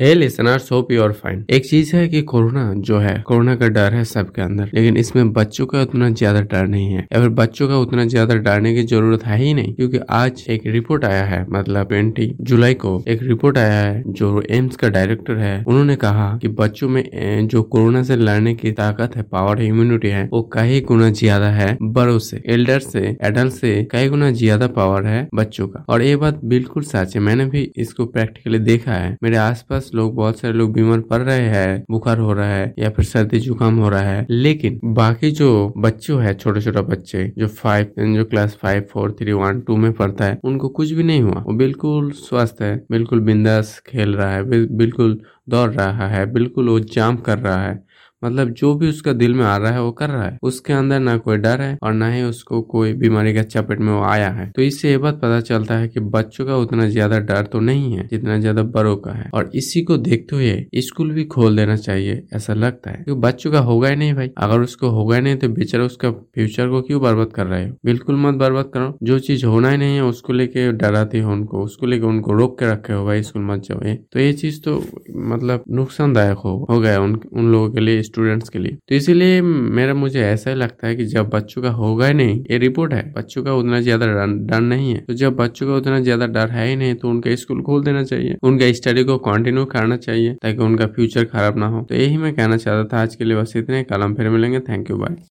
Hey 0.00 0.12
listeners 0.14 0.70
hope 0.72 0.90
you 0.92 1.02
are 1.02 1.12
fine 1.12 1.44
एक 1.50 1.66
चीज़ 1.66 1.94
है 1.96 2.06
कि 2.08 2.20
कोरोना 2.22 2.62
जो 2.78 2.98
है, 2.98 3.14
कोरोना 3.26 3.54
का 3.56 3.68
डर 3.68 3.94
है 3.94 4.02
सबके 4.04 4.42
अंदर, 4.42 4.70
लेकिन 4.74 4.96
इसमें 4.96 5.32
बच्चों 5.32 5.66
का 5.66 5.80
उतना 5.82 6.08
ज़्यादा 6.10 6.40
डर 6.42 6.66
नहीं 6.66 6.92
है। 6.94 7.06
फिर 7.12 7.28
बच्चों 7.30 7.68
का 7.68 7.76
उतना 7.78 8.04
ज़्यादा 8.06 8.34
डरने 8.36 8.74
की 8.74 8.82
ज़रूरत 8.82 9.24
है 9.26 9.38
ही 9.38 9.54
नहीं, 9.54 9.72
क्योंकि 9.74 9.98
आज 10.10 10.44
एक 10.48 10.66
रिपोर्ट 10.66 11.04
आया 11.04 11.22
है 11.24 11.40
मतलब 11.50 11.88
ट्वेंटी 11.88 12.30
जुलाई 12.42 12.74
को 12.74 13.02
एक 13.08 13.22
रिपोर्ट 13.22 13.58
आया 13.58 13.78
है, 13.78 14.02
जो 14.08 14.42
एम्स 14.50 14.76
का 14.76 14.88
डायरेक्टर 14.88 15.36
है, 15.36 15.62
उन्होंने 15.64 15.96
कहा 15.96 16.28
कि 16.42 16.48
बच्चों 16.60 16.88
में 16.88 17.48
जो 17.48 17.62
कोरोना 17.64 18.02
से 18.02 18.16
लड़ने 18.16 18.54
की 18.54 18.72
ताकत 18.72 19.16
है 19.16 19.22
पावर 19.22 19.60
है 19.60 19.66
इम्यूनिटी 19.68 20.08
है, 20.08 20.28
वो 20.32 20.42
कई 20.52 20.80
गुना 20.88 21.10
ज़्यादा 21.12 21.50
है 21.52 21.76
बड़ों 21.82 22.18
से 22.18 22.42
एल्डर 22.48 22.80
से 22.80 23.16
एडल्ट 23.22 23.52
से 23.54 23.74
कई 23.92 24.08
गुना 24.08 24.30
ज़्यादा 24.34 24.66
पावर 24.76 25.06
है 25.06 25.26
बच्चों 25.34 25.68
का। 25.68 25.84
और 25.88 26.02
ये 26.02 26.14
बात 26.18 26.44
बिल्कुल 26.44 26.82
सच 26.84 27.16
है, 27.16 27.22
मैंने 27.22 27.46
भी 27.46 27.70
इसको 27.76 28.06
प्रैक्टिकली 28.08 28.58
देखा 28.60 28.92
है। 28.92 29.16
मेरे 29.22 29.36
आसपास 29.38 29.84
पास 29.86 29.94
लोग, 29.94 30.14
बहुत 30.14 30.38
सारे 30.38 30.54
लोग 30.54 30.72
बीमार 30.72 31.00
पड़ 31.00 31.20
रहे 31.22 31.48
हैं, 31.48 31.84
बुखार 31.90 32.18
हो 32.18 32.32
रहा 32.32 32.48
है, 32.48 32.74
या 32.78 32.90
फिर 32.90 33.04
सर्दी, 33.04 33.38
जुकाम 33.38 33.78
हो 33.78 33.88
रहा 33.88 34.00
है। 34.00 34.26
लेकिन 34.30 34.80
बाकी 34.84 35.30
जो 35.30 35.72
बच्चे 35.78 36.12
है 36.12 36.34
छोटे 36.34 36.60
छोटे 36.60 36.80
बच्चे, 36.80 37.32
जो 37.38 37.46
फाइव 37.46 37.92
जो 38.14 38.24
class 38.24 38.58
five 38.62 38.86
four 38.92 39.12
three 39.12 39.32
one 39.32 39.60
two 39.60 39.76
में 39.76 39.92
पढ़ता 39.92 40.24
है, 40.24 40.40
उनको 40.44 40.68
कुछ 40.68 40.90
भी 40.90 41.02
नहीं 41.02 41.22
हुआ। 41.22 41.42
वो 41.46 41.52
बिल्कुल 41.52 42.10
स्वस्थ 42.10 42.62
है, 42.62 42.86
बिल्कुल 42.90 43.20
बिंदास 43.20 43.82
खेल 43.86 44.14
रहा 44.14 44.30
है, 44.32 44.42
बिल्कुल 44.76 45.20
दौड़ 45.48 45.70
रहा 45.70 46.08
है, 46.08 46.32
बिल्कुल 46.32 46.68
वो 46.68 46.80
जाम 46.80 47.16
कर 47.16 47.38
रहा 47.38 47.62
है। 47.62 47.85
मतलब 48.26 48.50
जो 48.52 48.74
भी 48.74 48.88
उसका 48.88 49.12
दिल 49.14 49.34
में 49.34 49.44
आ 49.44 49.56
रहा 49.56 49.72
है 49.72 49.82
वो 49.82 49.90
कर 49.92 50.10
रहा 50.10 50.24
है। 50.24 50.38
उसके 50.42 50.72
अंदर 50.72 51.00
ना 51.00 51.16
कोई 51.18 51.36
डर 51.38 51.60
है 51.60 51.76
और 51.82 51.92
ना 51.94 52.08
ही 52.10 52.22
उसको 52.24 52.60
कोई 52.64 52.92
बीमारी 52.96 53.34
का 53.34 53.42
चपेट 53.44 53.80
में 53.80 53.92
वो 53.92 54.02
आया 54.04 54.28
है। 54.30 54.50
तो 54.50 54.62
इससे 54.62 54.90
ये 54.90 54.98
बात 54.98 55.14
पता 55.16 55.40
चलता 55.42 55.74
है 55.74 55.88
कि 55.88 56.00
बच्चों 56.12 56.46
का 56.46 56.56
उतना 56.56 56.88
ज़्यादा 56.88 57.18
डर 57.20 57.46
तो 57.46 57.60
नहीं 57.60 57.92
है 57.92 58.06
जितना 58.08 58.38
ज़्यादा 58.38 58.62
बड़ों 58.74 58.96
का 58.96 59.12
है। 59.12 59.28
और 59.34 59.50
इसी 59.54 59.82
को 59.82 59.96
देखते 59.98 60.36
हुए 60.36 60.80
स्कूल 60.82 61.10
भी 61.10 61.24
खोल 61.26 61.56
देना 61.56 61.76
चाहिए 61.78 62.22
ऐसा 62.34 62.54
लगता 62.54 62.90
है। 62.90 63.02
क्योंकि 63.04 63.20
बच्चों 63.20 63.52
का 63.52 63.60
होगा 63.60 63.88
ही 63.88 63.96
नहीं 63.96 64.14
भाई। 64.14 64.30
अगर 64.38 64.60
उसको 64.60 64.88
होगा 64.90 65.16
ही 65.16 65.22
नहीं 65.22 65.36
तो 65.36 65.48
बेचारा 65.50 65.84
उसका 65.84 66.10
फ्यूचर 66.10 66.68
को 66.68 66.82
क्यों 66.82 67.00
बर्बाद 67.02 67.32
कर 67.34 67.46
रहे 67.46 67.64
हो? 67.64 67.74
बिल्कुल 67.84 68.16
मत 68.16 68.34
बर्बाद 68.36 68.70
करो। 68.74 68.96
जो 69.02 69.18
चीज़ 69.20 69.44
होना 69.46 69.70
ही 69.70 69.76
नहीं 69.76 69.94
है 69.96 70.04
उसको 70.04 70.32
लेके 70.32 70.70
डराते 70.74 71.20
हो 71.20 71.32
उनको 71.32 71.62
उसको 71.64 71.86
लेके 71.86 72.06
उनको 72.06 72.32
रोक 72.32 72.58
के 72.58 72.70
रखे 72.72 72.92
हो 72.92 73.04
भाई 73.06 73.22
स्कूल 73.22 73.42
मत 73.44 73.62
जाओ। 73.62 73.94
तो 74.12 74.20
ये 74.20 74.32
चीज़ 74.34 74.60
तो 74.62 74.82
मतलब 75.26 75.64
नुकसानदायक 75.70 76.38
हो, 76.38 76.66
हो 76.70 76.78
गया 76.80 77.00
उन, 77.00 77.14
उन 77.32 77.50
लोगों 77.52 77.70
के 77.70 77.80
लिए 77.80 78.02
स्टूडेंट्स 78.16 78.48
के 78.48 78.58
लिए। 78.58 78.76
तो 78.88 78.94
इसीलिए 78.94 79.40
मेरा, 79.42 79.94
मुझे 79.96 80.20
ऐसा 80.22 80.50
ही 80.50 80.56
लगता 80.56 80.86
है 80.86 80.94
कि 80.96 81.04
जब 81.06 81.28
बच्चों 81.30 81.62
का 81.62 81.70
होगा 81.72 82.06
ही 82.06 82.14
नहीं, 82.14 82.38
ये 82.50 82.58
रिपोर्ट 82.58 82.92
है, 82.92 83.02
बच्चों 83.12 83.42
का 83.44 83.54
उतना 83.54 83.80
ज़्यादा 83.80 84.06
डर 84.06 84.60
नहीं 84.62 84.90
है। 84.90 85.00
तो 85.00 85.14
जब 85.14 85.36
बच्चों 85.36 85.66
का 85.66 85.74
उतना 85.74 86.00
ज़्यादा 86.00 86.26
डर 86.28 86.50
है 86.50 86.68
ही 86.68 86.76
नहीं 86.76 86.94
तो 86.96 87.08
उनका 87.10 87.34
स्कूल 87.36 87.62
खोल 87.62 87.84
देना 87.84 88.02
चाहिए। 88.04 88.36
उनका 88.42 88.72
स्टडी 88.72 89.04
को 89.04 89.18
कंटिन्यू 89.20 89.64
करना 89.66 89.96
चाहिए, 89.98 90.34
ताकि 90.34 90.62
उनका 90.62 90.86
फ्यूचर 90.88 91.24
खराब 91.26 91.58
ना 91.58 91.66
हो। 91.66 91.82
तो 91.82 91.94
यही 91.94 92.16
मैं 92.16 92.34
कहना 92.34 92.56
चाहता 92.56 92.88
था 92.92 93.02
आज 93.02 93.14
के 93.16 93.24
लिए, 93.24 93.36
बस 93.36 93.56
इतने 93.56 93.82
कलम 93.84 94.14
फिर 94.14 94.30
मिलेंगे। 94.30 94.60
Thank 94.62 94.90
you 94.90 94.96
bye 94.96 95.26